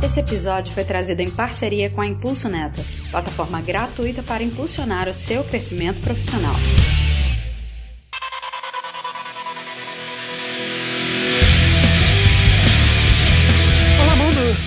[0.00, 5.14] Esse episódio foi trazido em parceria com a Impulso Neto, plataforma gratuita para impulsionar o
[5.14, 6.54] seu crescimento profissional.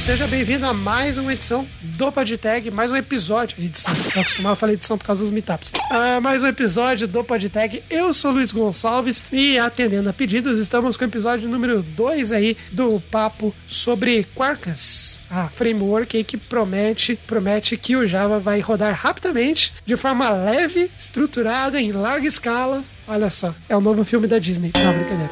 [0.01, 3.63] Seja bem-vindo a mais uma edição do PodTag, mais um episódio.
[3.63, 5.69] Edição, tô acostumado a falar edição por causa dos meetups.
[5.69, 7.83] Uh, mais um episódio do PodTag.
[7.87, 12.57] Eu sou Luiz Gonçalves e atendendo a pedidos, estamos com o episódio número 2 aí
[12.71, 18.95] do papo sobre Quarkas, a framework aí que promete, promete que o Java vai rodar
[18.95, 22.83] rapidamente, de forma leve, estruturada, em larga escala.
[23.07, 24.71] Olha só, é o novo filme da Disney.
[24.75, 25.31] Não, brincadeira.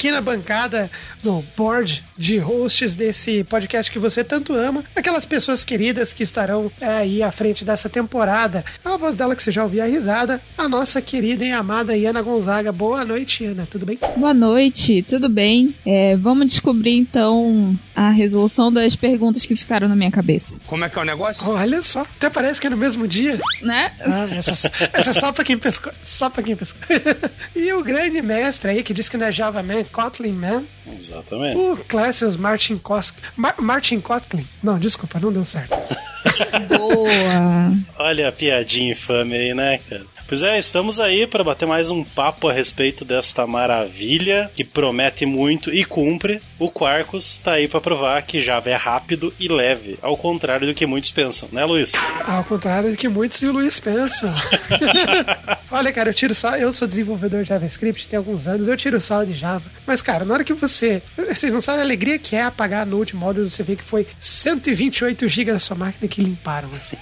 [0.00, 0.90] aqui na bancada,
[1.22, 6.72] no board de hosts desse podcast que você tanto ama, aquelas pessoas queridas que estarão
[6.80, 8.64] é, aí à frente dessa temporada.
[8.82, 12.22] A voz dela que você já ouviu a risada, a nossa querida e amada Iana
[12.22, 12.72] Gonzaga.
[12.72, 13.98] Boa noite, Iana, tudo bem?
[14.16, 15.74] Boa noite, tudo bem?
[15.84, 20.58] É, vamos descobrir então a resolução das perguntas que ficaram na minha cabeça.
[20.66, 21.46] Como é que é o negócio?
[21.50, 23.38] Olha só, até parece que é no mesmo dia.
[23.60, 23.92] Né?
[24.00, 25.92] Ah, essa, essa é só pra quem pescou.
[26.02, 26.80] Só pra quem pescou.
[27.54, 30.64] e o grande mestre aí que diz que não é Java Man, Kotlin Man.
[30.92, 31.56] Exatamente.
[31.56, 33.12] O Classius Martin Kos...
[33.36, 34.46] Mar Martin Kotlin.
[34.62, 35.76] Não, desculpa, não deu certo.
[36.68, 37.72] Boa!
[37.98, 40.04] Olha a piadinha infame aí, né, cara?
[40.30, 45.26] Pois é, estamos aí para bater mais um papo a respeito desta maravilha que promete
[45.26, 46.40] muito e cumpre.
[46.56, 50.72] O Quarkus está aí para provar que Java é rápido e leve, ao contrário do
[50.72, 51.94] que muitos pensam, né, Luiz?
[52.24, 54.32] Ao contrário do que muitos e o Luiz pensam.
[55.70, 59.00] Olha, cara, eu tiro sal, eu sou desenvolvedor de JavaScript tem alguns anos, eu tiro
[59.00, 59.70] sal de Java.
[59.86, 61.00] Mas, cara, na hora que você.
[61.16, 64.06] Vocês não sabem a alegria que é apagar no último módulo, você vê que foi
[64.18, 66.96] 128 GB da sua máquina que limparam, assim.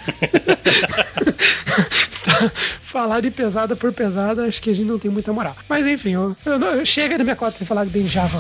[2.21, 2.51] então,
[2.83, 5.57] falar de pesada por pesada, acho que a gente não tem muita moral.
[5.69, 8.39] Mas enfim, eu, eu, chega da minha cota de falar bem Java.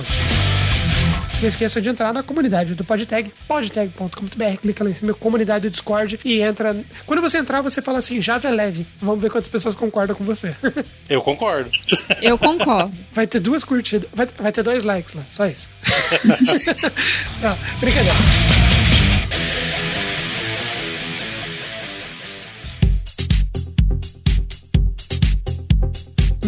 [1.41, 5.71] Não esqueça de entrar na comunidade do PodTag, podtag.com.br, clica lá em cima, comunidade do
[5.71, 6.85] Discord e entra.
[7.07, 8.85] Quando você entrar, você fala assim, Java é leve.
[9.01, 10.57] Vamos ver quantas pessoas concordam com você.
[11.09, 11.71] Eu concordo.
[12.21, 12.93] Eu concordo.
[13.13, 15.69] Vai ter duas curtidas, vai, vai ter dois likes lá, só isso.
[17.41, 18.58] Não, brincadeira.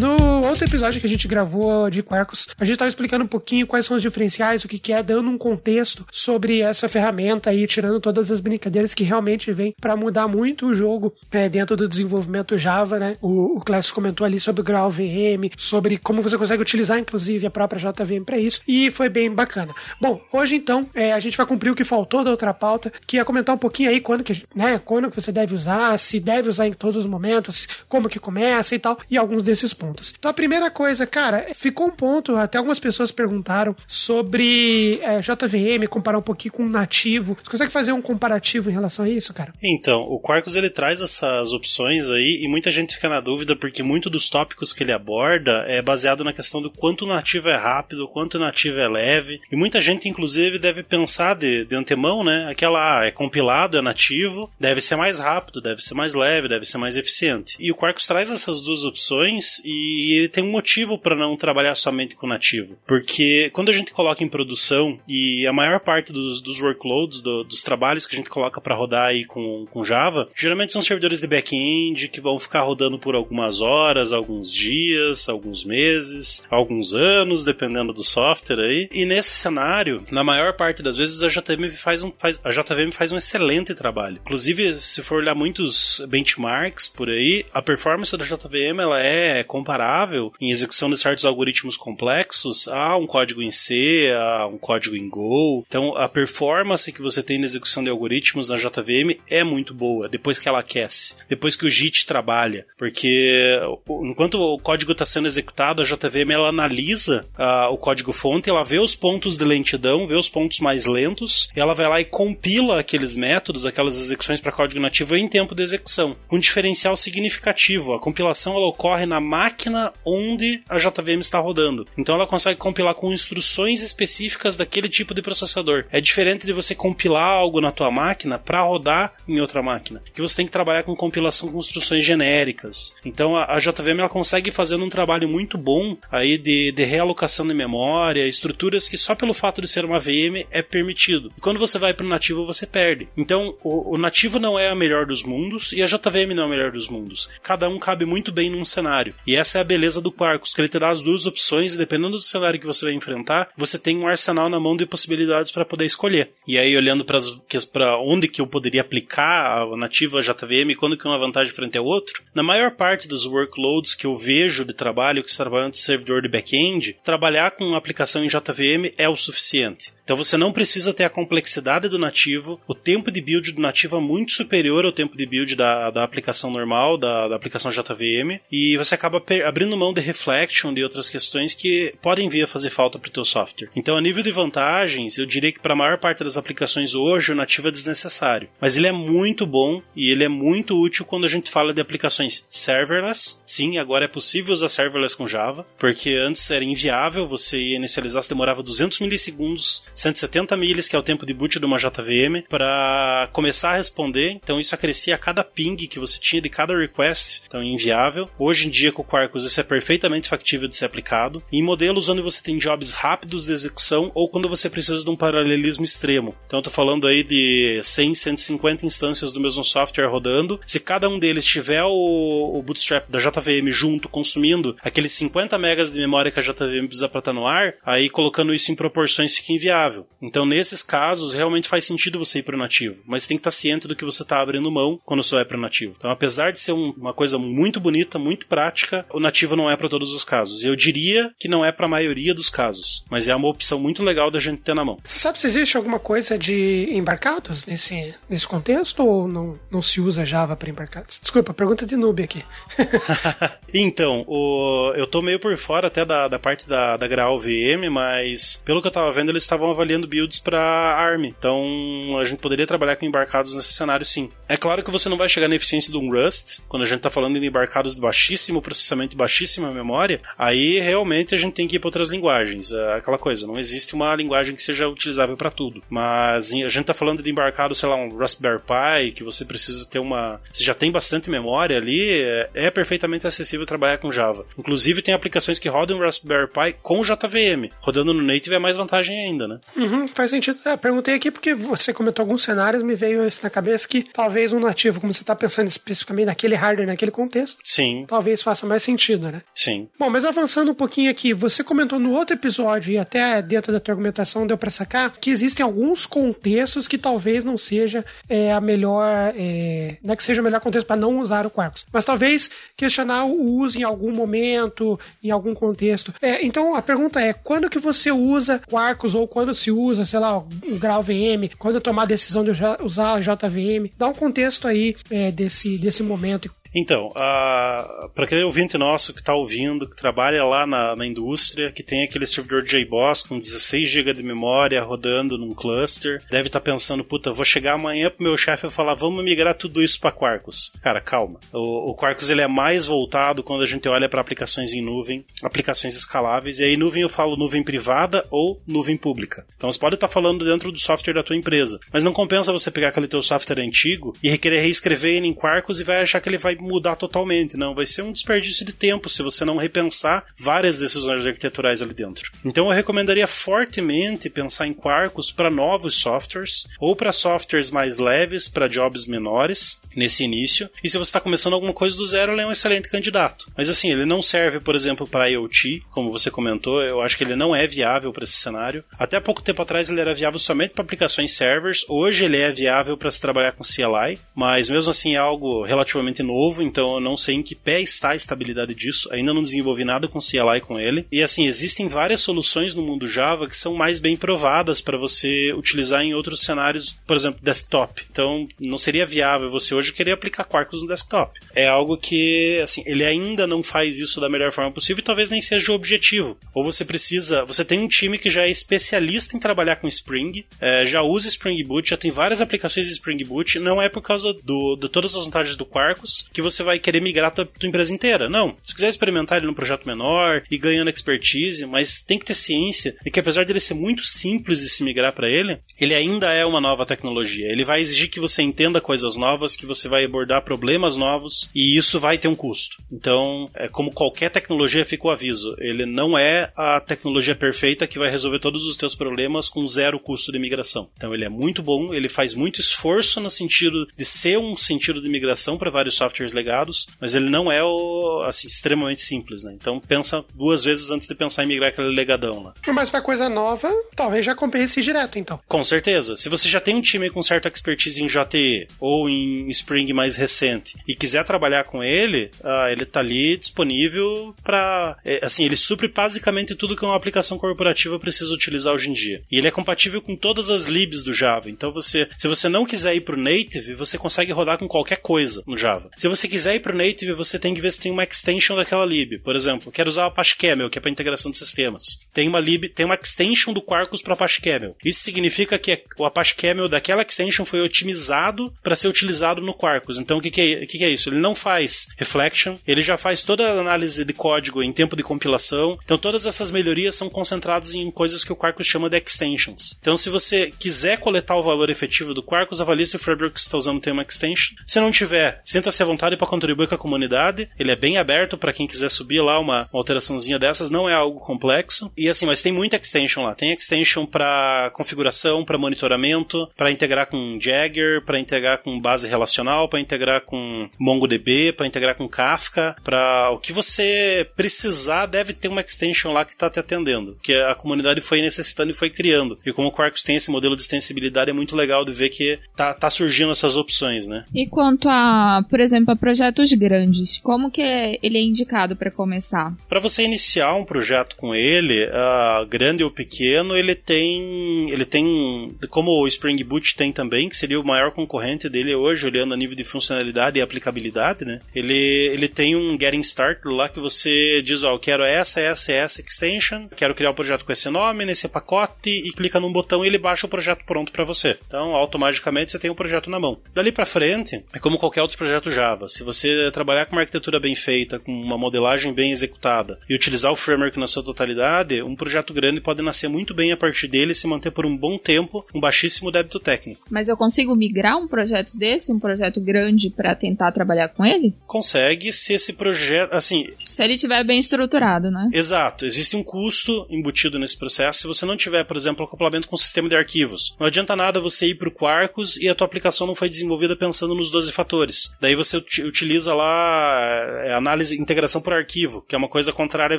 [0.00, 0.16] No
[0.48, 3.84] outro episódio que a gente gravou de Quarkus, a gente estava explicando um pouquinho quais
[3.84, 8.00] são os diferenciais, o que, que é, dando um contexto sobre essa ferramenta e tirando
[8.00, 12.56] todas as brincadeiras que realmente vem para mudar muito o jogo é, dentro do desenvolvimento
[12.56, 13.18] Java, né?
[13.20, 17.46] O, o Clássico comentou ali sobre o Graal VM, sobre como você consegue utilizar, inclusive,
[17.46, 19.74] a própria JVM para isso, e foi bem bacana.
[20.00, 23.18] Bom, hoje então é, a gente vai cumprir o que faltou da outra pauta, que
[23.18, 26.48] é comentar um pouquinho aí quando que, né, quando que você deve usar, se deve
[26.48, 30.14] usar em todos os momentos, como que começa e tal, e alguns desses pontos pontos.
[30.16, 35.86] Então a primeira coisa, cara, ficou um ponto, até algumas pessoas perguntaram sobre é, JVM,
[35.88, 37.36] comparar um pouquinho com nativo.
[37.42, 39.52] Você consegue fazer um comparativo em relação a isso, cara?
[39.62, 43.82] Então, o Quarkus ele traz essas opções aí e muita gente fica na dúvida porque
[43.82, 47.56] muito dos tópicos que ele aborda é baseado na questão do quanto o nativo é
[47.56, 49.40] rápido, quanto o nativo é leve.
[49.50, 52.46] E muita gente, inclusive, deve pensar de, de antemão, né?
[52.50, 56.64] Aquela, ah, é compilado, é nativo, deve ser mais rápido, deve ser mais leve, deve
[56.64, 57.56] ser mais eficiente.
[57.58, 61.36] E o Quarkus traz essas duas opções e e ele tem um motivo para não
[61.36, 62.76] trabalhar somente com nativo.
[62.86, 67.44] Porque quando a gente coloca em produção, e a maior parte dos, dos workloads, do,
[67.44, 71.20] dos trabalhos que a gente coloca para rodar aí com, com Java, geralmente são servidores
[71.20, 77.44] de back-end que vão ficar rodando por algumas horas, alguns dias, alguns meses, alguns anos,
[77.44, 78.88] dependendo do software aí.
[78.92, 82.90] E nesse cenário, na maior parte das vezes, a JVM faz um, faz, a JVM
[82.92, 84.18] faz um excelente trabalho.
[84.20, 89.69] Inclusive, se for olhar muitos benchmarks por aí, a performance da JVM ela é comparável
[89.70, 94.96] comparável em execução de certos algoritmos complexos a um código em C, a um código
[94.96, 95.64] em Go.
[95.66, 100.08] Então, a performance que você tem na execução de algoritmos na JVM é muito boa
[100.08, 103.60] depois que ela aquece, depois que o JIT trabalha, porque
[104.02, 108.64] enquanto o código está sendo executado, a JVM ela analisa uh, o código fonte, ela
[108.64, 112.80] vê os pontos de lentidão, vê os pontos mais lentos, ela vai lá e compila
[112.80, 116.16] aqueles métodos, aquelas execuções para código nativo em tempo de execução.
[116.30, 121.86] Um diferencial significativo, a compilação ela ocorre na máquina máquina onde a JVM está rodando.
[121.98, 125.84] Então ela consegue compilar com instruções específicas daquele tipo de processador.
[125.90, 130.22] É diferente de você compilar algo na tua máquina para rodar em outra máquina, que
[130.22, 132.96] você tem que trabalhar com compilação com instruções genéricas.
[133.04, 137.46] Então a, a JVM ela consegue fazer um trabalho muito bom aí de, de realocação
[137.46, 141.32] de memória, estruturas que só pelo fato de ser uma VM é permitido.
[141.36, 143.08] E quando você vai para o nativo você perde.
[143.16, 146.46] Então o, o nativo não é a melhor dos mundos e a JVM não é
[146.46, 147.28] a melhor dos mundos.
[147.42, 149.14] Cada um cabe muito bem num cenário.
[149.26, 151.78] E essa é a beleza do Quarkus, que ele te dá as duas opções e
[151.78, 155.50] dependendo do cenário que você vai enfrentar, você tem um arsenal na mão de possibilidades
[155.50, 156.30] para poder escolher.
[156.46, 161.18] E aí, olhando para onde que eu poderia aplicar a nativa JVM, quando que uma
[161.18, 165.30] vantagem frente ao outro, na maior parte dos workloads que eu vejo de trabalho, que
[165.30, 169.92] se trabalham de servidor de back-end, trabalhar com uma aplicação em JVM é o suficiente.
[170.10, 173.96] Então você não precisa ter a complexidade do nativo, o tempo de build do nativo
[173.96, 178.40] é muito superior ao tempo de build da, da aplicação normal, da, da aplicação JVM,
[178.50, 182.70] e você acaba abrindo mão de reflection de outras questões que podem vir a fazer
[182.70, 183.70] falta para o teu software.
[183.76, 187.30] Então, a nível de vantagens, eu diria que para a maior parte das aplicações hoje
[187.30, 191.24] o nativo é desnecessário, mas ele é muito bom e ele é muito útil quando
[191.24, 193.40] a gente fala de aplicações serverless.
[193.46, 198.28] Sim, agora é possível usar serverless com Java, porque antes era inviável você inicializar, se
[198.28, 203.28] demorava 200 milissegundos 170 milhas, que é o tempo de boot de uma JVM, para
[203.32, 204.38] começar a responder.
[204.42, 208.28] Então isso acrescia a cada ping que você tinha de cada request, então inviável.
[208.38, 211.42] Hoje em dia com o Quarkus isso é perfeitamente factível de ser aplicado.
[211.52, 215.16] Em modelos onde você tem jobs rápidos de execução ou quando você precisa de um
[215.16, 216.34] paralelismo extremo.
[216.46, 220.58] Então eu tô falando aí de 100, 150 instâncias do mesmo software rodando.
[220.66, 225.92] Se cada um deles tiver o, o bootstrap da JVM junto, consumindo aqueles 50 megas
[225.92, 229.36] de memória que a JVM precisa para estar no ar, aí colocando isso em proporções
[229.36, 229.89] fica inviável
[230.20, 233.50] Então, nesses casos, realmente faz sentido você ir para o nativo, mas tem que estar
[233.50, 235.94] ciente do que você está abrindo mão quando você vai para o nativo.
[235.96, 239.76] Então, apesar de ser um, uma coisa muito bonita, muito prática, o nativo não é
[239.76, 240.64] para todos os casos.
[240.64, 244.02] Eu diria que não é para a maioria dos casos, mas é uma opção muito
[244.02, 244.98] legal da gente ter na mão.
[245.04, 250.00] Você sabe se existe alguma coisa de embarcados nesse, nesse contexto ou não, não se
[250.00, 251.18] usa Java para embarcados?
[251.20, 252.44] Desculpa, pergunta de noob aqui.
[253.72, 257.90] então, o, eu tô meio por fora até da, da parte da, da Graal VM,
[257.90, 261.24] mas pelo que eu tava vendo, eles estavam avaliando builds para ARM.
[261.24, 264.30] Então a gente poderia trabalhar com embarcados nesse cenário sim.
[264.48, 266.98] É claro que você não vai chegar na eficiência de um Rust, quando a gente
[266.98, 271.68] está falando de embarcados de baixíssimo processamento e baixíssima memória, aí realmente a gente tem
[271.68, 272.72] que ir para outras linguagens.
[272.72, 275.82] É aquela coisa, não existe uma linguagem que seja utilizável para tudo.
[275.88, 279.88] Mas a gente está falando de embarcado, sei lá, um Raspberry Pi, que você precisa
[279.88, 280.40] ter uma.
[280.50, 284.46] Você já tem bastante memória ali, é, é perfeitamente acessível trabalhar com Java.
[284.58, 287.70] Inclusive, tem aplicações que rodam Raspberry Pi com JVM.
[287.80, 289.59] Rodando no Native é mais vantagem ainda, né?
[289.76, 290.58] Uhum, faz sentido.
[290.64, 294.52] É, perguntei aqui porque você comentou alguns cenários, me veio esse na cabeça que talvez
[294.52, 298.04] um nativo, como você está pensando especificamente naquele hardware, naquele contexto, Sim.
[298.06, 299.42] talvez faça mais sentido, né?
[299.54, 299.88] Sim.
[299.98, 303.80] Bom, mas avançando um pouquinho aqui, você comentou no outro episódio e até dentro da
[303.80, 308.60] tua argumentação deu para sacar que existem alguns contextos que talvez não seja é, a
[308.60, 312.04] melhor, é, não é que seja o melhor contexto para não usar o Quarkus, mas
[312.04, 316.14] talvez questionar o uso em algum momento, em algum contexto.
[316.20, 320.18] É, então a pergunta é, quando que você usa Quarkus ou quando se usa, sei
[320.18, 322.50] lá, o grau VM, quando tomar a decisão de
[322.82, 323.90] usar a JVM.
[323.96, 329.34] Dá um contexto aí é, desse, desse momento então, para aquele ouvinte nosso que está
[329.34, 334.12] ouvindo, que trabalha lá na, na, indústria, que tem aquele servidor JBoss com 16 GB
[334.14, 338.36] de memória rodando num cluster, deve estar tá pensando, puta, vou chegar amanhã pro meu
[338.36, 340.72] chefe e falar, vamos migrar tudo isso para Quarkus.
[340.80, 341.40] Cara, calma.
[341.52, 345.24] O, o Quarkus ele é mais voltado quando a gente olha para aplicações em nuvem,
[345.42, 349.44] aplicações escaláveis, e aí nuvem eu falo nuvem privada ou nuvem pública.
[349.56, 352.52] Então você pode estar tá falando dentro do software da tua empresa, mas não compensa
[352.52, 356.20] você pegar aquele teu software antigo e requerer reescrever ele em Quarkus e vai achar
[356.20, 357.74] que ele vai mudar totalmente, não.
[357.74, 362.30] Vai ser um desperdício de tempo se você não repensar várias decisões arquiteturais ali dentro.
[362.44, 368.48] Então eu recomendaria fortemente pensar em Quarkus para novos softwares ou para softwares mais leves,
[368.48, 370.70] para jobs menores nesse início.
[370.82, 373.50] E se você está começando alguma coisa do zero, ele é um excelente candidato.
[373.56, 376.82] Mas assim, ele não serve, por exemplo, para IoT, como você comentou.
[376.82, 378.84] Eu acho que ele não é viável para esse cenário.
[378.98, 381.84] Até pouco tempo atrás ele era viável somente para aplicações servers.
[381.88, 386.22] Hoje ele é viável para se trabalhar com CLI, mas mesmo assim é algo relativamente
[386.22, 389.08] novo novo, então eu não sei em que pé está a estabilidade disso.
[389.12, 391.06] Ainda não desenvolvi nada com CLI com ele.
[391.10, 395.52] E assim, existem várias soluções no mundo Java que são mais bem provadas para você
[395.52, 398.02] utilizar em outros cenários, por exemplo, desktop.
[398.10, 401.40] Então, não seria viável você hoje querer aplicar Quarkus no desktop.
[401.54, 405.30] É algo que, assim, ele ainda não faz isso da melhor forma possível e talvez
[405.30, 406.36] nem seja o objetivo.
[406.52, 410.44] Ou você precisa, você tem um time que já é especialista em trabalhar com Spring,
[410.60, 414.02] é, já usa Spring Boot, já tem várias aplicações de Spring Boot, não é por
[414.02, 417.30] causa do, de todas as vantagens do Quarkus que você você vai querer migrar a
[417.30, 418.28] tua, tua empresa inteira.
[418.28, 418.56] Não.
[418.62, 422.96] Se quiser experimentar ele num projeto menor e ganhando expertise, mas tem que ter ciência
[423.02, 426.44] de que apesar dele ser muito simples de se migrar para ele, ele ainda é
[426.44, 427.50] uma nova tecnologia.
[427.50, 431.76] Ele vai exigir que você entenda coisas novas, que você vai abordar problemas novos e
[431.76, 432.76] isso vai ter um custo.
[432.92, 435.56] Então, é como qualquer tecnologia, fica o aviso.
[435.58, 439.98] Ele não é a tecnologia perfeita que vai resolver todos os teus problemas com zero
[439.98, 440.90] custo de migração.
[440.96, 445.00] Então, ele é muito bom, ele faz muito esforço no sentido de ser um sentido
[445.00, 449.52] de migração para vários softwares legados, mas ele não é o, assim, extremamente simples, né?
[449.54, 452.54] Então pensa duas vezes antes de pensar em migrar aquele legadão lá.
[452.68, 455.40] Mas para coisa nova, talvez já compense direto, então.
[455.48, 456.16] Com certeza.
[456.16, 460.16] Se você já tem um time com certa expertise em JTE ou em Spring mais
[460.16, 465.56] recente e quiser trabalhar com ele, uh, ele tá ali disponível para, é, assim, ele
[465.56, 469.22] supre basicamente tudo que uma aplicação corporativa precisa utilizar hoje em dia.
[469.30, 471.50] E ele é compatível com todas as libs do Java.
[471.50, 475.42] Então você, se você não quiser ir pro native, você consegue rodar com qualquer coisa
[475.46, 475.90] no Java.
[475.96, 478.84] Se você quiser ir pro native, você tem que ver se tem uma extension daquela
[478.84, 479.18] lib.
[479.18, 482.00] Por exemplo, quero usar o Apache Camel, que é para integração de sistemas.
[482.12, 484.76] Tem uma lib, tem uma extension do Quarkus para Apache Camel.
[484.84, 489.98] Isso significa que o Apache Camel daquela extension foi otimizado para ser utilizado no Quarkus.
[489.98, 491.08] Então o que, que, é, que, que é isso?
[491.08, 495.02] Ele não faz reflection, ele já faz toda a análise de código em tempo de
[495.02, 495.78] compilação.
[495.84, 499.76] Então todas essas melhorias são concentradas em coisas que o Quarkus chama de extensions.
[499.80, 503.40] Então se você quiser coletar o valor efetivo do Quarkus, avalie se o framework que
[503.40, 504.56] você está usando tem uma extension.
[504.66, 507.48] Se não tiver, sinta-se à vontade para contribuir com a comunidade.
[507.58, 510.94] Ele é bem aberto para quem quiser subir lá uma, uma alteraçãozinha dessas, não é
[510.94, 511.90] algo complexo.
[511.96, 513.34] E assim, mas tem muita extension lá.
[513.34, 519.68] Tem extension para configuração, para monitoramento, para integrar com Jagger, para integrar com base relacional,
[519.68, 525.48] para integrar com MongoDB, para integrar com Kafka, para o que você precisar deve ter
[525.48, 529.38] uma extension lá que está te atendendo, que a comunidade foi necessitando e foi criando.
[529.44, 532.38] E como o Quarkus tem esse modelo de extensibilidade, é muito legal de ver que
[532.56, 534.24] tá, tá surgindo essas opções, né?
[534.34, 537.60] E quanto a, por exemplo, a projetos grandes, como que
[538.02, 539.54] ele é indicado para começar?
[539.68, 545.54] Para você iniciar um projeto com ele, uh, grande ou pequeno, ele tem, ele tem,
[545.68, 549.36] como o Spring Boot tem também, que seria o maior concorrente dele hoje, olhando a
[549.36, 551.40] nível de funcionalidade e aplicabilidade, né?
[551.54, 555.40] Ele, ele tem um Getting Started lá que você diz, ó, oh, eu quero essa,
[555.40, 559.52] essa, essa extension, quero criar um projeto com esse nome, nesse pacote, e clica num
[559.52, 561.36] botão e ele baixa o projeto pronto para você.
[561.46, 563.40] Então, automaticamente você tem o um projeto na mão.
[563.54, 565.88] Dali para frente, é como qualquer outro projeto Java.
[565.90, 570.30] Se você trabalhar com uma arquitetura bem feita, com uma modelagem bem executada e utilizar
[570.30, 574.12] o framework na sua totalidade, um projeto grande pode nascer muito bem a partir dele
[574.12, 576.86] e se manter por um bom tempo, um baixíssimo débito técnico.
[576.88, 581.34] Mas eu consigo migrar um projeto desse, um projeto grande, para tentar trabalhar com ele?
[581.46, 583.48] Consegue se esse projeto, assim...
[583.64, 585.28] Se ele estiver bem estruturado, né?
[585.32, 585.84] Exato.
[585.84, 588.00] Existe um custo embutido nesse processo.
[588.00, 591.20] Se você não tiver, por exemplo, acoplamento com o sistema de arquivos, não adianta nada
[591.20, 594.52] você ir para o Quarkus e a tua aplicação não foi desenvolvida pensando nos 12
[594.52, 595.10] fatores.
[595.20, 599.98] Daí você utiliza lá é, análise, integração por arquivo, que é uma coisa contrária à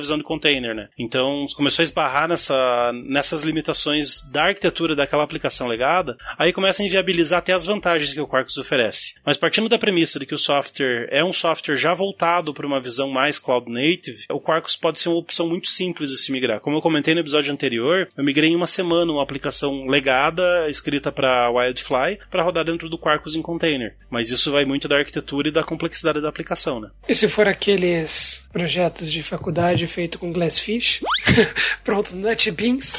[0.00, 0.88] visão de container, né?
[0.98, 6.86] Então, começou a esbarrar nessa, nessas limitações da arquitetura daquela aplicação legada, aí começa a
[6.86, 9.14] inviabilizar até as vantagens que o Quarkus oferece.
[9.24, 12.80] Mas partindo da premissa de que o software é um software já voltado para uma
[12.80, 16.60] visão mais cloud native, o Quarkus pode ser uma opção muito simples de se migrar.
[16.60, 21.10] Como eu comentei no episódio anterior, eu migrei em uma semana uma aplicação legada, escrita
[21.10, 23.96] para Wildfly, para rodar dentro do Quarkus em container.
[24.10, 26.90] Mas isso vai muito da arquitetura e da complexidade da aplicação, né?
[27.08, 31.02] E se for aqueles projetos de faculdade feito com Glassfish?
[31.84, 32.94] Pronto, NetBeans?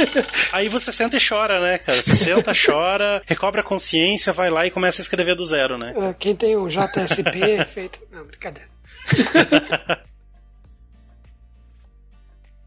[0.52, 2.02] Aí você senta e chora, né, cara?
[2.02, 5.94] Você senta, chora, recobra a consciência, vai lá e começa a escrever do zero, né?
[5.96, 8.00] Ah, quem tem o JSP feito.
[8.10, 8.68] Não, brincadeira.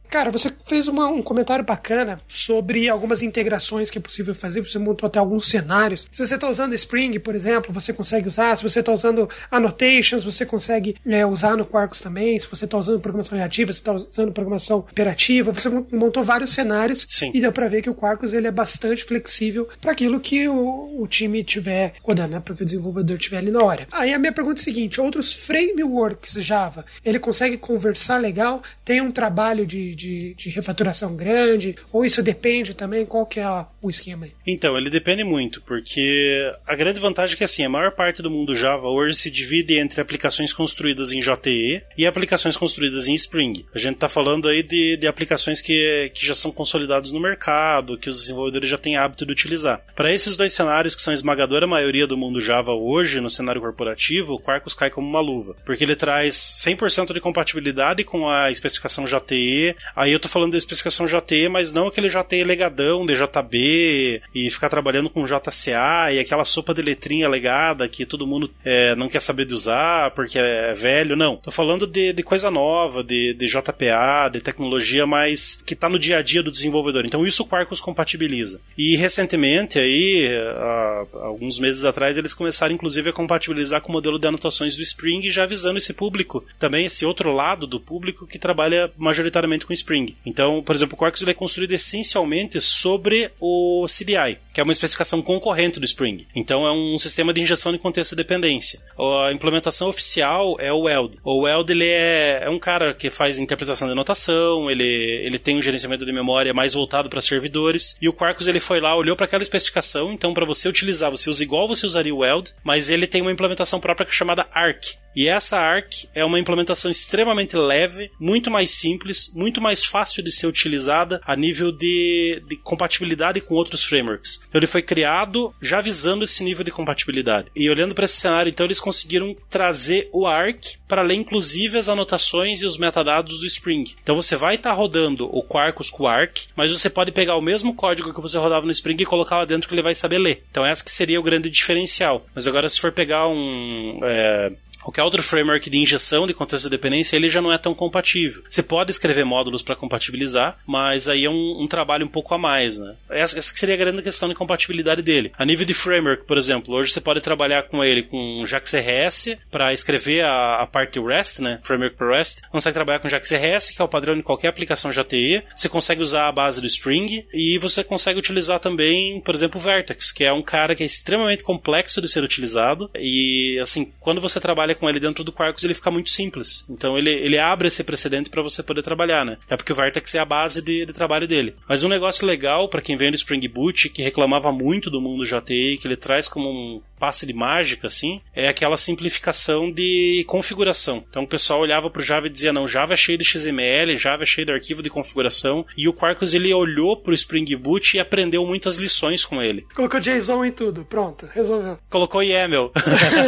[0.10, 4.62] Cara, você fez uma, um comentário bacana sobre algumas integrações que é possível fazer.
[4.62, 6.08] Você montou até alguns cenários.
[6.12, 8.58] Se você está usando Spring, por exemplo, você consegue usar.
[8.58, 12.40] Se você está usando annotations, você consegue é, usar no Quarkus também.
[12.40, 15.52] Se você está usando programação reativa, você está usando programação operativa.
[15.52, 17.32] Você montou vários cenários Sim.
[17.34, 21.02] e deu para ver que o Quarkus ele é bastante flexível para aquilo que o,
[21.02, 22.40] o time tiver rodando, né?
[22.40, 23.88] para que o desenvolvedor tiver ali na hora.
[23.92, 28.64] Aí a minha pergunta é a seguinte: outros frameworks Java, ele consegue conversar legal?
[28.84, 31.76] Tem um trabalho de de, de refaturação grande?
[31.92, 33.06] Ou isso depende também?
[33.06, 34.32] Qual que é o esquema aí?
[34.48, 38.32] Então, ele depende muito, porque a grande vantagem é que assim, a maior parte do
[38.32, 43.66] mundo Java hoje se divide entre aplicações construídas em JTE e aplicações construídas em Spring.
[43.76, 47.98] A gente está falando aí de, de aplicações que, que já são consolidadas no mercado,
[47.98, 49.82] que os desenvolvedores já têm hábito de utilizar.
[49.96, 53.62] Para esses dois cenários, que são a esmagadora maioria do mundo Java hoje, no cenário
[53.62, 58.50] corporativo, o Quarkus cai como uma luva, porque ele traz 100% de compatibilidade com a
[58.50, 64.22] especificação JTE, Aí eu tô falando da especificação JT, mas não aquele JT legadão, DJB,
[64.34, 68.96] e ficar trabalhando com JCA e aquela sopa de letrinha legada que todo mundo é,
[68.96, 71.16] não quer saber de usar porque é velho.
[71.16, 71.38] Não.
[71.38, 76.00] Tô falando de, de coisa nova, de, de JPA, de tecnologia mais que tá no
[76.00, 77.06] dia a dia do desenvolvedor.
[77.06, 78.62] Então isso o Quarkus compatibiliza.
[78.78, 84.20] E recentemente, aí, há, alguns meses atrás, eles começaram inclusive a compatibilizar com o modelo
[84.20, 88.40] de anotações do Spring, já avisando esse público, também esse outro lado do público que
[88.40, 90.16] trabalha majoritariamente com Spring.
[90.26, 94.74] Então, por exemplo, o Quarkus é construído essencialmente sobre o CDI, que que é uma
[94.74, 96.28] especificação concorrente do Spring.
[96.36, 98.82] Então é um sistema de injeção de contexto de dependência.
[99.26, 101.18] A implementação oficial é o Weld.
[101.24, 104.84] O Weld ele é, é um cara que faz interpretação de notação, ele,
[105.24, 108.82] ele tem um gerenciamento de memória mais voltado para servidores, e o Quarkus ele foi
[108.82, 112.18] lá, olhou para aquela especificação, então para você utilizar, você usa igual você usaria o
[112.18, 114.98] Weld, mas ele tem uma implementação própria é chamada Arc.
[115.16, 120.32] E essa ARC é uma implementação extremamente leve, muito mais simples, muito mais fácil de
[120.32, 124.40] ser utilizada a nível de, de compatibilidade com outros frameworks.
[124.50, 127.52] Então ele foi criado já visando esse nível de compatibilidade.
[127.56, 131.88] E olhando para esse cenário, então eles conseguiram trazer o ARC para ler inclusive as
[131.88, 133.86] anotações e os metadados do Spring.
[134.02, 137.36] Então você vai estar tá rodando o Quarkus com o ARC, mas você pode pegar
[137.36, 139.96] o mesmo código que você rodava no Spring e colocar lá dentro que ele vai
[139.96, 140.44] saber ler.
[140.50, 142.26] Então essa que seria o grande diferencial.
[142.34, 144.52] Mas agora se for pegar um é,
[144.90, 148.42] Qualquer outro framework de injeção de contexto de dependência ele já não é tão compatível.
[148.50, 152.40] Você pode escrever módulos para compatibilizar, mas aí é um, um, trabalho um pouco a
[152.40, 152.96] mais, né?
[153.08, 155.32] Essa, essa seria a grande questão de compatibilidade dele.
[155.38, 159.72] A nível de framework, por exemplo, hoje você pode trabalhar com ele com JAX-RS para
[159.72, 161.60] escrever a, a, parte REST, né?
[161.62, 162.40] Framework para REST.
[162.40, 165.44] Você consegue trabalhar com JAX-RS, que é o padrão de qualquer aplicação JTE.
[165.56, 169.64] Você consegue usar a base do Spring e você consegue utilizar também, por exemplo, o
[169.64, 174.20] Vertex, que é um cara que é extremamente complexo de ser utilizado e, assim, quando
[174.20, 176.66] você trabalha com ele dentro do Quarkus, ele fica muito simples.
[176.70, 179.38] Então ele, ele abre esse precedente para você poder trabalhar, né?
[179.50, 181.56] É porque o Vertex é a base de, de trabalho dele.
[181.68, 185.26] Mas um negócio legal para quem vem do Spring Boot, que reclamava muito do mundo
[185.26, 191.04] JTI, que ele traz como um passe de mágica, assim, é aquela simplificação de configuração.
[191.10, 194.24] Então o pessoal olhava pro Java e dizia, não, Java é cheio de XML, Java
[194.24, 198.00] é cheio de arquivo de configuração, e o Quarkus ele olhou pro Spring Boot e
[198.00, 199.66] aprendeu muitas lições com ele.
[199.74, 201.80] Colocou JSON em tudo, pronto, resolveu.
[201.90, 202.72] Colocou YAML.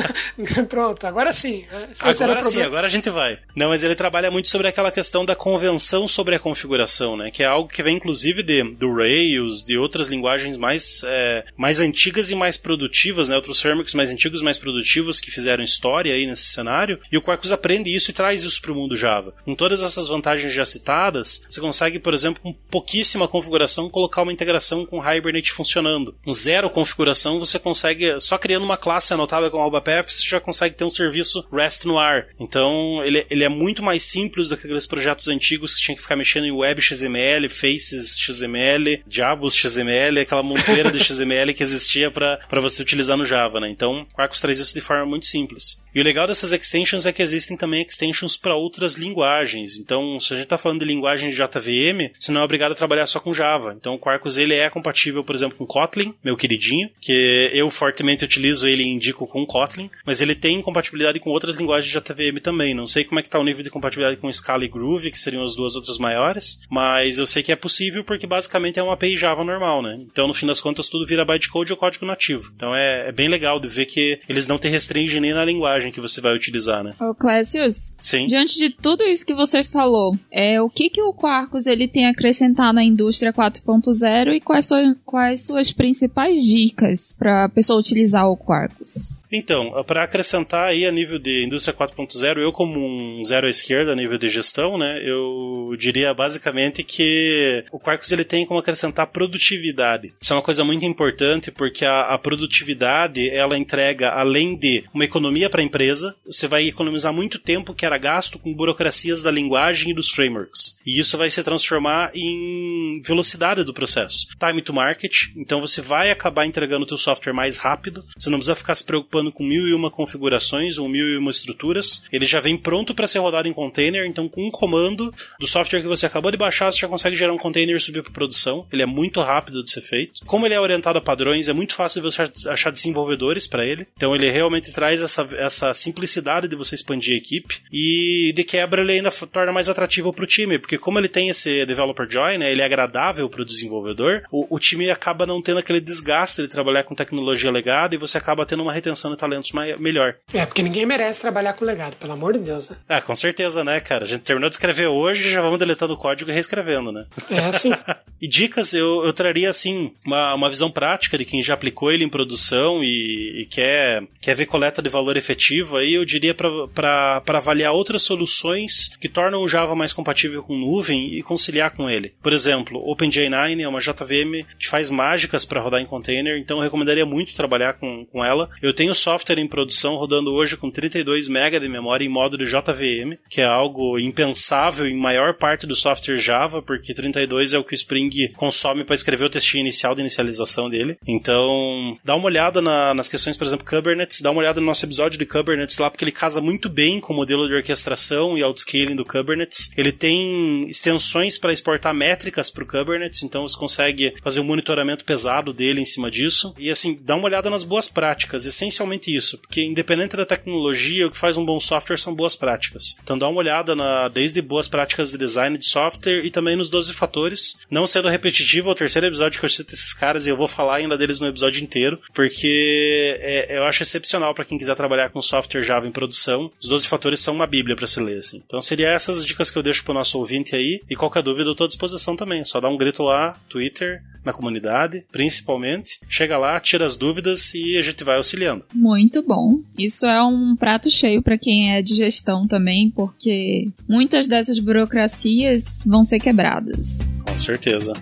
[0.68, 1.66] pronto, agora sim.
[1.72, 3.40] É, agora sim, agora a gente vai.
[3.56, 7.44] Não, mas ele trabalha muito sobre aquela questão da convenção sobre a configuração, né, que
[7.44, 12.32] é algo que vem inclusive de, do Rails, de outras linguagens mais, é, mais antigas
[12.32, 16.46] e mais produtivas, né, outros frameworks mais antigos, mais produtivos que fizeram história aí nesse
[16.46, 19.34] cenário, e o Quarkus aprende isso e traz isso para o mundo Java.
[19.44, 24.34] Com todas essas vantagens já citadas, você consegue, por exemplo, com pouquíssima configuração, colocar uma
[24.34, 26.15] integração com Hibernate funcionando.
[26.24, 30.40] Com zero configuração, você consegue, só criando uma classe anotada com o Path, você já
[30.40, 32.27] consegue ter um serviço REST no ar.
[32.40, 36.01] Então, ele, ele é muito mais simples do que aqueles projetos antigos que tinha que
[36.01, 42.12] ficar mexendo em Web XML, Faces XML, Diabos XML, aquela montoeira de XML que existia
[42.12, 43.50] para você utilizar no Java.
[43.59, 43.70] Né?
[43.70, 45.81] Então, Quarkus traz isso de forma muito simples.
[45.94, 49.77] E o legal dessas extensions é que existem também extensions para outras linguagens.
[49.77, 52.75] Então, se a gente está falando de linguagem de JVM, você não é obrigado a
[52.75, 53.75] trabalhar só com Java.
[53.77, 58.24] Então, o Quarkus ele é compatível, por exemplo, com Kotlin, meu queridinho, que eu fortemente
[58.24, 62.40] utilizo ele e indico com Kotlin, mas ele tem compatibilidade com outras linguagens de JVM
[62.42, 62.74] também.
[62.74, 65.20] Não sei como é que está o nível de compatibilidade com Scala e Groove, que
[65.20, 68.94] seriam as duas outras maiores, mas eu sei que é possível porque basicamente é uma
[68.94, 70.00] API Java normal, né?
[70.09, 72.51] Então, no fim das contas, tudo vira bytecode ou código nativo.
[72.55, 75.92] Então, é, é bem legal de ver que eles não te restringem nem na linguagem
[75.92, 76.94] que você vai utilizar, né?
[77.00, 77.96] Ô, Clécius.
[78.00, 78.27] Sim.
[78.27, 82.08] Diante de tudo isso que você falou, é, o que que o Quarkus ele tem
[82.08, 84.75] a acrescentar na indústria 4.0 e quais, so,
[85.06, 89.21] quais suas principais dicas para a pessoa utilizar o Quarkus?
[89.31, 93.94] Então, para acrescentar aí a nível de indústria 4.0, eu como um zero à esquerda
[93.94, 99.07] a nível de gestão, né, eu diria basicamente que o Quarkus ele tem como acrescentar
[99.07, 100.13] produtividade.
[100.20, 105.05] Isso é uma coisa muito importante porque a, a produtividade ela entrega além de uma
[105.05, 109.31] economia para a empresa, você vai economizar muito tempo que era gasto com burocracias da
[109.31, 110.77] linguagem e dos frameworks.
[110.85, 114.27] E isso vai se transformar em velocidade do processo.
[114.39, 118.37] Time to market, então você vai acabar entregando o teu software mais rápido, você não
[118.37, 122.03] precisa ficar se preocupando com mil e uma configurações ou mil e uma estruturas.
[122.10, 125.81] Ele já vem pronto para ser rodado em container, então com um comando do software
[125.81, 128.66] que você acabou de baixar, você já consegue gerar um container e subir para produção.
[128.72, 130.25] Ele é muito rápido de ser feito.
[130.25, 133.86] Como ele é orientado a padrões, é muito fácil de você achar desenvolvedores para ele.
[133.98, 138.81] Então ele realmente traz essa, essa simplicidade de você expandir a equipe e de quebra
[138.81, 142.38] ele ainda torna mais atrativo para o time, porque como ele tem esse developer join,
[142.38, 146.48] né, ele é agradável para o desenvolvedor, o time acaba não tendo aquele desgaste de
[146.48, 150.15] trabalhar com tecnologia legada e você acaba tendo uma retenção talentos melhor.
[150.33, 152.77] É, porque ninguém merece trabalhar com legado, pelo amor de Deus, né?
[152.87, 154.05] Ah, com certeza, né, cara?
[154.05, 157.05] A gente terminou de escrever hoje já vamos deletando o código e reescrevendo, né?
[157.29, 157.71] É assim.
[158.21, 162.03] e dicas, eu, eu traria, assim, uma, uma visão prática de quem já aplicou ele
[162.03, 167.21] em produção e, e quer, quer ver coleta de valor efetivo, aí eu diria para
[167.27, 172.13] avaliar outras soluções que tornam o Java mais compatível com nuvem e conciliar com ele.
[172.21, 176.63] Por exemplo, OpenJ9 é uma JVM que faz mágicas para rodar em container, então eu
[176.63, 178.50] recomendaria muito trabalhar com, com ela.
[178.61, 183.18] Eu tenho software em produção rodando hoje com 32 MB de memória em módulo JVM,
[183.27, 187.74] que é algo impensável em maior parte do software Java, porque 32 é o que
[187.74, 190.98] o Spring consome para escrever o textinho inicial de inicialização dele.
[191.07, 194.85] Então, dá uma olhada na, nas questões, por exemplo, Kubernetes, dá uma olhada no nosso
[194.85, 198.44] episódio de Kubernetes lá, porque ele casa muito bem com o modelo de orquestração e
[198.44, 199.72] outscaling do Kubernetes.
[199.75, 205.03] Ele tem extensões para exportar métricas para o Kubernetes, então você consegue fazer um monitoramento
[205.03, 206.53] pesado dele em cima disso.
[206.59, 211.12] E assim, dá uma olhada nas boas práticas, essencialmente isso, porque independente da tecnologia, o
[211.12, 212.96] que faz um bom software são boas práticas.
[213.04, 216.70] Então dá uma olhada na, desde boas práticas de design de software e também nos
[216.70, 217.58] 12 fatores.
[217.70, 220.48] Não sendo repetitivo, é o terceiro episódio que eu cito esses caras e eu vou
[220.48, 225.10] falar ainda deles no episódio inteiro, porque é, eu acho excepcional para quem quiser trabalhar
[225.10, 226.51] com software Java em produção.
[226.62, 228.42] Os 12 fatores são uma bíblia para se ler, assim.
[228.46, 230.82] Então seria essas dicas que eu deixo pro nosso ouvinte aí.
[230.90, 232.44] E qualquer dúvida eu tô à disposição também.
[232.44, 236.00] Só dá um grito lá, Twitter, na comunidade, principalmente.
[236.08, 238.66] Chega lá, tira as dúvidas e a gente vai auxiliando.
[238.81, 239.59] Muito bom.
[239.77, 245.81] Isso é um prato cheio para quem é de gestão também, porque muitas dessas burocracias
[245.85, 246.98] vão ser quebradas.
[247.24, 247.94] Com certeza.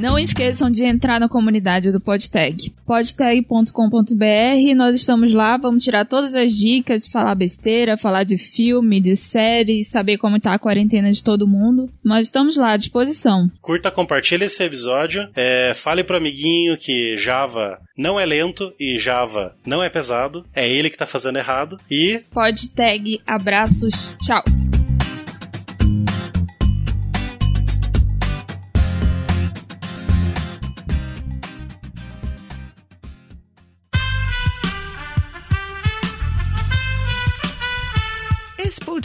[0.00, 2.72] Não esqueçam de entrar na comunidade do PodTag.
[2.84, 9.14] podtag.com.br, nós estamos lá, vamos tirar todas as dicas, falar besteira, falar de filme, de
[9.14, 11.88] série, saber como tá a quarentena de todo mundo.
[12.04, 13.48] Nós estamos lá à disposição.
[13.62, 19.54] Curta, compartilhe esse episódio, é, fale pro amiguinho que Java não é lento e Java
[19.64, 22.20] não é pesado, é ele que tá fazendo errado e...
[22.32, 24.42] PodTag, abraços, tchau!